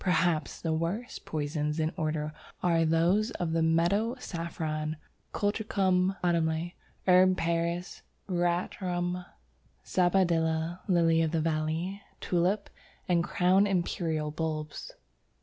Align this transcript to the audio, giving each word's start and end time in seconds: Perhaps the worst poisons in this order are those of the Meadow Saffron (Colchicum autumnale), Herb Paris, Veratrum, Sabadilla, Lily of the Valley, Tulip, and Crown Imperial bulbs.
Perhaps 0.03 0.61
the 0.61 0.73
worst 0.73 1.25
poisons 1.25 1.79
in 1.79 1.89
this 1.89 1.95
order 1.95 2.33
are 2.63 2.85
those 2.85 3.29
of 3.37 3.51
the 3.51 3.61
Meadow 3.61 4.15
Saffron 4.17 4.97
(Colchicum 5.31 6.17
autumnale), 6.23 6.73
Herb 7.05 7.37
Paris, 7.37 8.01
Veratrum, 8.27 9.23
Sabadilla, 9.85 10.79
Lily 10.87 11.21
of 11.21 11.29
the 11.29 11.39
Valley, 11.39 12.01
Tulip, 12.19 12.71
and 13.07 13.23
Crown 13.23 13.67
Imperial 13.67 14.31
bulbs. 14.31 14.91